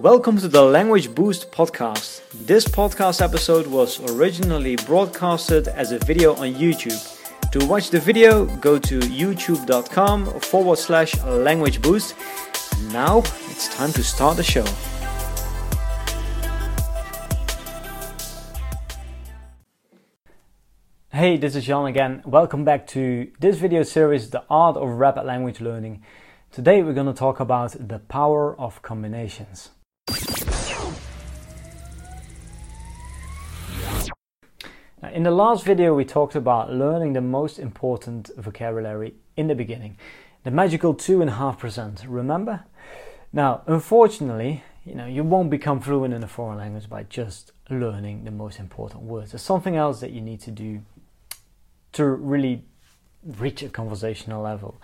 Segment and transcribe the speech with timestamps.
[0.00, 2.20] Welcome to the Language Boost podcast.
[2.46, 7.00] This podcast episode was originally broadcasted as a video on YouTube.
[7.52, 12.14] To watch the video, go to youtube.com forward slash language boost.
[12.92, 14.66] Now it's time to start the show.
[21.08, 22.20] Hey, this is Jan again.
[22.26, 26.02] Welcome back to this video series, The Art of Rapid Language Learning.
[26.52, 29.70] Today we're going to talk about the power of combinations.
[35.12, 39.96] In the last video, we talked about learning the most important vocabulary in the beginning,
[40.44, 42.04] the magical two and a half percent.
[42.06, 42.64] Remember?
[43.32, 48.24] Now, unfortunately, you know you won't become fluent in a foreign language by just learning
[48.24, 49.32] the most important words.
[49.32, 50.82] There's something else that you need to do
[51.92, 52.64] to really
[53.24, 54.80] reach a conversational level.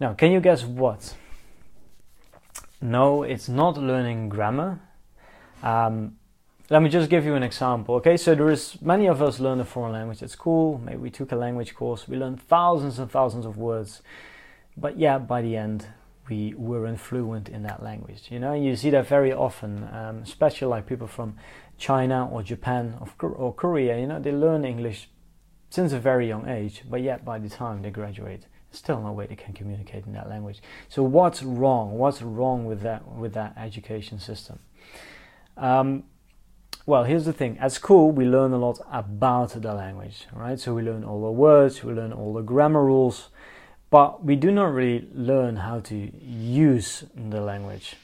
[0.00, 1.14] Now, can you guess what?
[2.80, 4.80] No, it's not learning grammar.
[5.62, 6.16] Um,
[6.70, 7.96] let me just give you an example.
[7.96, 10.80] Okay, so there is many of us learn a foreign language at school.
[10.84, 12.06] Maybe we took a language course.
[12.06, 14.02] We learned thousands and thousands of words,
[14.76, 15.88] but yeah, by the end
[16.28, 18.28] we weren't fluent in that language.
[18.30, 21.36] You know, you see that very often, um, especially like people from
[21.76, 23.98] China or Japan or, or Korea.
[23.98, 25.08] You know, they learn English
[25.70, 29.26] since a very young age, but yet by the time they graduate, still no way
[29.26, 30.62] they can communicate in that language.
[30.88, 31.98] So what's wrong?
[31.98, 34.60] What's wrong with that with that education system?
[35.56, 36.04] Um,
[36.90, 37.56] well, here's the thing.
[37.60, 40.58] At school, we learn a lot about the language, right?
[40.58, 43.28] So we learn all the words, we learn all the grammar rules,
[43.90, 47.94] but we do not really learn how to use the language.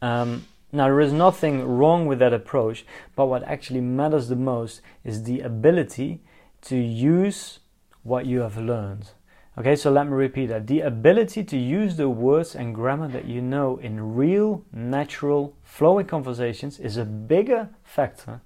[0.00, 4.80] Um, now, there is nothing wrong with that approach, but what actually matters the most
[5.04, 6.22] is the ability
[6.62, 7.58] to use
[8.04, 9.10] what you have learned.
[9.56, 10.66] Okay, so let me repeat that.
[10.66, 16.06] The ability to use the words and grammar that you know in real, natural, flowing
[16.06, 18.40] conversations is a bigger factor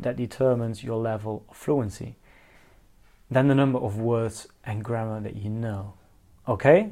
[0.00, 2.16] that determines your level of fluency
[3.30, 5.94] than the number of words and grammar that you know.
[6.48, 6.90] Okay?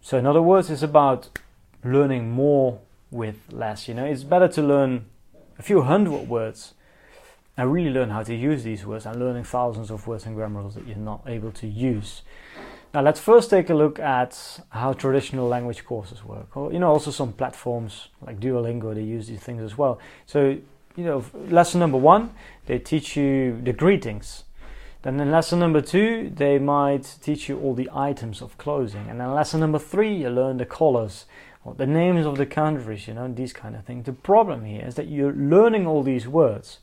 [0.00, 1.38] So, in other words, it's about
[1.84, 2.80] learning more
[3.12, 3.86] with less.
[3.86, 5.06] You know, it's better to learn
[5.56, 6.74] a few hundred words
[7.56, 10.60] and really learn how to use these words and learning thousands of words and grammar
[10.60, 12.22] rules that you're not able to use.
[12.92, 16.56] Now let's first take a look at how traditional language courses work.
[16.56, 19.98] Or, you know, also some platforms like Duolingo, they use these things as well.
[20.26, 20.58] So,
[20.96, 22.30] you know, lesson number one,
[22.66, 24.44] they teach you the greetings.
[25.02, 29.06] Then in lesson number two, they might teach you all the items of clothing.
[29.08, 31.26] And then lesson number three, you learn the colors,
[31.64, 34.06] or the names of the countries, you know, these kind of things.
[34.06, 36.78] The problem here is that you're learning all these words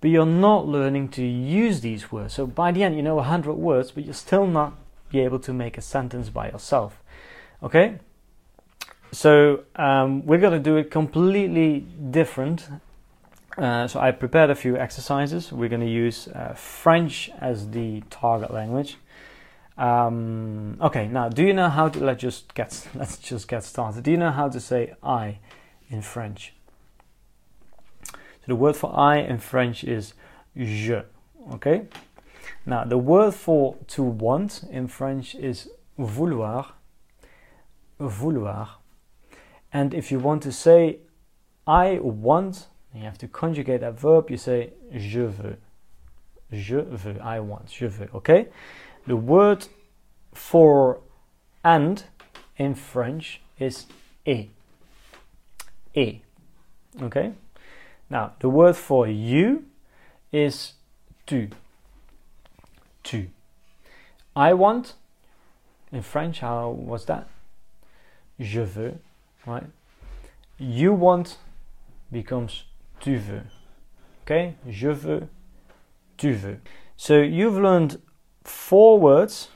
[0.00, 2.34] but you're not learning to use these words.
[2.34, 4.74] So by the end, you know 100 words, but you're still not
[5.10, 7.02] be able to make a sentence by yourself.
[7.62, 7.98] Okay?
[9.12, 12.68] So um, we're going to do it completely different.
[13.56, 15.50] Uh, so I prepared a few exercises.
[15.50, 18.98] We're going to use uh, French as the target language.
[19.78, 22.00] Um, okay, now do you know how to?
[22.00, 24.04] Let's just get let's just get started.
[24.04, 25.38] Do you know how to say "I"
[25.88, 26.55] in French?
[28.46, 30.14] So the word for I in French is
[30.56, 31.02] je.
[31.54, 31.86] Okay?
[32.64, 35.68] Now the word for to want in French is
[35.98, 36.72] vouloir.
[37.98, 38.68] Vouloir.
[39.72, 40.98] And if you want to say
[41.66, 45.56] I want, you have to conjugate that verb, you say je veux.
[46.52, 48.46] Je veux, I want, je veux, okay?
[49.08, 49.66] The word
[50.32, 51.00] for
[51.64, 52.04] and
[52.56, 53.86] in French is
[54.24, 54.50] et.
[55.96, 56.22] Et.
[57.02, 57.32] Okay?
[58.08, 59.64] Now, the word for you
[60.32, 60.74] is
[61.26, 61.48] tu.
[63.02, 63.28] Tu.
[64.34, 64.94] I want,
[65.90, 67.28] in French, how was that?
[68.38, 68.98] Je veux,
[69.46, 69.66] right?
[70.58, 71.38] You want
[72.12, 72.64] becomes
[73.00, 73.42] tu veux.
[74.24, 74.54] Okay?
[74.68, 75.28] Je veux,
[76.16, 76.60] tu veux.
[76.96, 78.00] So you've learned
[78.44, 79.48] four words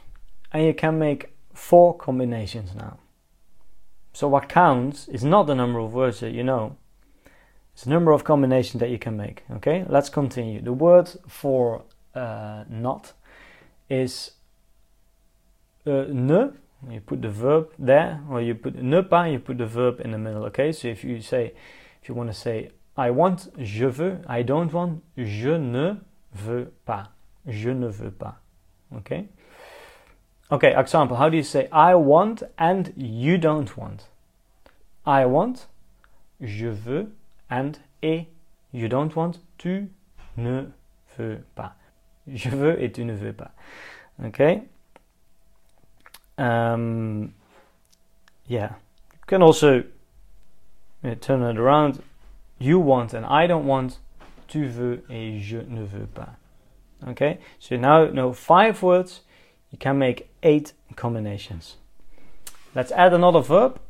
[0.53, 2.99] and you can make four combinations now.
[4.13, 6.77] So what counts is not the number of words that you know,
[7.81, 9.43] it's number of combinations that you can make.
[9.53, 10.61] Okay, let's continue.
[10.61, 11.83] The word for
[12.15, 13.15] uh, not
[13.89, 14.33] is
[15.87, 16.51] uh, ne.
[16.91, 19.31] You put the verb there, or you put ne pas.
[19.31, 20.45] You put the verb in the middle.
[20.45, 21.55] Okay, so if you say,
[22.03, 24.23] if you want to say, I want, je veux.
[24.29, 25.97] I don't want, je ne
[26.35, 27.09] veux pas.
[27.47, 28.35] Je ne veux pas.
[28.95, 29.27] Okay.
[30.53, 30.75] Okay.
[30.77, 31.17] Example.
[31.17, 34.05] How do you say I want and you don't want?
[35.07, 35.67] I want,
[36.43, 37.13] je veux
[37.51, 38.29] and et
[38.73, 39.91] you don't want, tu
[40.37, 40.67] ne
[41.19, 41.75] veux pas.
[42.27, 43.51] Je veux et tu ne veux pas.
[44.25, 44.63] Okay?
[46.39, 47.35] Um,
[48.47, 48.75] yeah.
[49.13, 49.85] You can also
[51.21, 52.03] turn it around.
[52.59, 53.99] You want and I don't want.
[54.49, 56.37] Tu veux et je ne veux pas.
[57.09, 59.23] Okay, so now know five words.
[59.71, 61.77] You can make eight combinations.
[62.75, 63.81] Let's add another verb.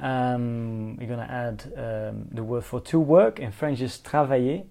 [0.00, 3.38] Um, we're gonna add um, the word for to work.
[3.38, 4.64] In French is travailler.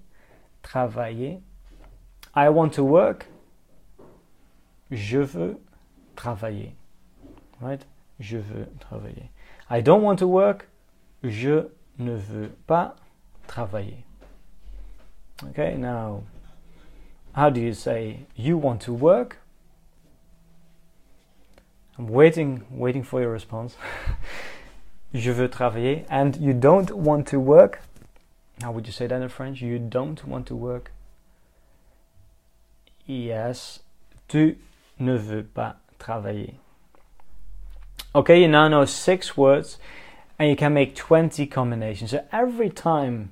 [0.64, 1.42] Travailler.
[2.34, 3.28] I want to work.
[4.92, 5.58] Je veux
[6.16, 6.74] travailler.
[7.62, 7.86] Right?
[8.20, 9.30] Je veux travailler.
[9.70, 10.68] I don't want to work.
[11.24, 12.96] Je ne veux pas
[13.48, 14.04] travailler.
[15.50, 16.24] Okay, now
[17.34, 19.38] how do you say you want to work?
[22.00, 23.76] I'm waiting, waiting for your response.
[25.14, 26.06] Je veux travailler.
[26.10, 27.82] And you don't want to work.
[28.62, 29.62] How would you say that in French?
[29.62, 30.92] You don't want to work.
[33.06, 33.80] Yes.
[34.28, 34.58] Tu
[35.00, 36.56] ne veux pas travailler.
[38.14, 39.78] Okay, you now know six words
[40.38, 42.12] and you can make 20 combinations.
[42.12, 43.32] So every time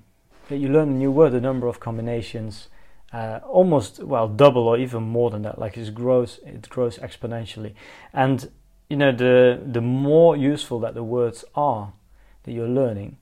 [0.50, 2.70] that you learn a new word, the number of combinations
[3.14, 5.58] uh, almost well double or even more than that.
[5.60, 7.74] Like it grows, it grows exponentially.
[8.14, 8.50] And
[8.90, 11.94] you know the the more useful that the words are
[12.44, 13.18] that you're learning,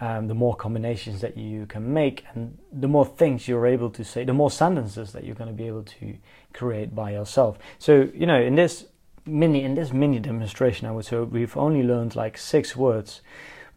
[0.00, 4.04] um, the more combinations that you can make, and the more things you're able to
[4.04, 6.16] say, the more sentences that you're going to be able to
[6.52, 7.58] create by yourself.
[7.78, 8.86] So you know in this
[9.26, 13.20] mini in this mini demonstration, I would say we've only learned like six words,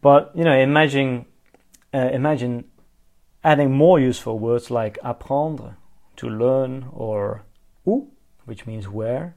[0.02, 1.26] but you know imagine
[1.94, 2.66] uh, imagine
[3.44, 5.76] adding more useful words like apprendre,
[6.18, 7.44] to learn, or
[7.86, 8.08] où,
[8.46, 9.36] which means where,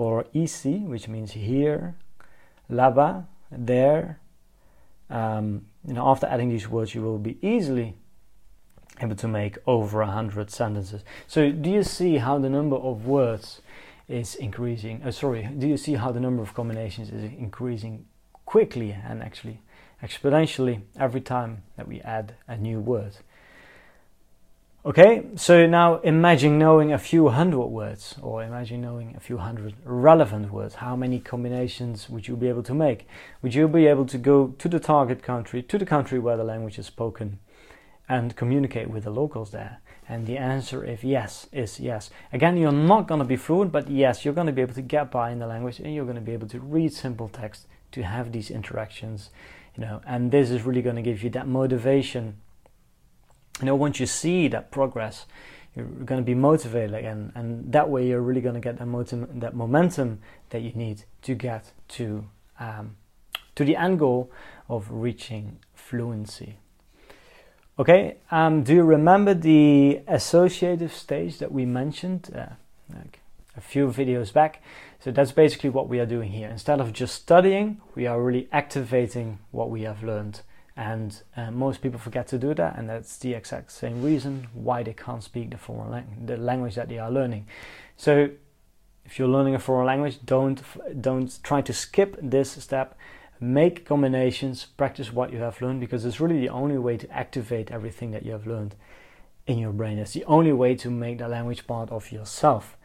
[0.00, 1.94] or ici, which means here,
[2.70, 4.18] là-bas, there.
[5.10, 7.96] Um, you know, after adding these words, you will be easily
[9.02, 11.02] able to make over a hundred sentences.
[11.26, 13.60] So, do you see how the number of words
[14.08, 15.02] is increasing?
[15.04, 18.06] Uh, sorry, do you see how the number of combinations is increasing
[18.46, 19.60] quickly and actually
[20.02, 23.16] exponentially every time that we add a new word.
[24.82, 29.74] Okay, so now imagine knowing a few hundred words, or imagine knowing a few hundred
[29.84, 30.76] relevant words.
[30.76, 33.06] How many combinations would you be able to make?
[33.42, 36.44] Would you be able to go to the target country, to the country where the
[36.44, 37.40] language is spoken,
[38.08, 39.82] and communicate with the locals there?
[40.08, 42.08] And the answer, if yes, is yes.
[42.32, 44.80] Again, you're not going to be fluent, but yes, you're going to be able to
[44.80, 47.66] get by in the language, and you're going to be able to read simple text
[47.92, 49.28] to have these interactions
[49.76, 52.36] you know and this is really going to give you that motivation
[53.60, 55.26] you know once you see that progress
[55.74, 58.86] you're going to be motivated again and that way you're really going to get that,
[58.86, 60.18] motiv- that momentum
[60.50, 62.24] that you need to get to
[62.58, 62.96] um,
[63.54, 64.30] to the end goal
[64.68, 66.56] of reaching fluency
[67.78, 72.46] okay um, do you remember the associative stage that we mentioned uh,
[72.94, 73.20] like
[73.56, 74.62] a few videos back
[75.00, 76.48] so that's basically what we are doing here.
[76.48, 80.42] Instead of just studying, we are really activating what we have learned.
[80.80, 84.82] And uh, most people forget to do that, and that's the exact same reason why
[84.82, 87.46] they can't speak the foreign lang- the language that they are learning.
[87.98, 88.30] So,
[89.04, 90.62] if you're learning a foreign language, don't
[91.02, 92.96] don't try to skip this step.
[93.38, 97.70] Make combinations, practice what you have learned, because it's really the only way to activate
[97.70, 98.74] everything that you have learned
[99.46, 99.98] in your brain.
[99.98, 102.78] It's the only way to make the language part of yourself.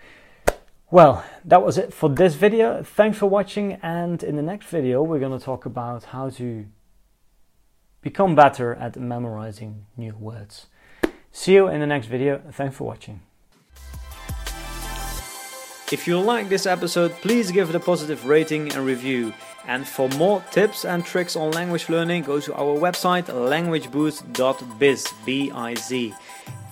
[0.92, 2.84] Well, that was it for this video.
[2.84, 6.66] Thanks for watching and in the next video we're going to talk about how to
[8.06, 10.68] become better at memorizing new words.
[11.32, 12.40] See you in the next video.
[12.52, 13.22] Thanks for watching.
[15.92, 19.34] If you like this episode, please give it a positive rating and review.
[19.68, 25.14] And for more tips and tricks on language learning, go to our website languageboost.biz.
[25.26, 26.14] B-I-Z.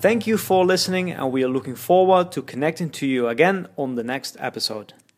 [0.02, 3.96] Thank you for listening, and we are looking forward to connecting to you again on
[3.96, 4.94] the next episode.